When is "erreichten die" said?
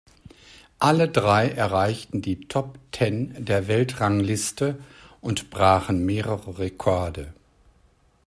1.49-2.47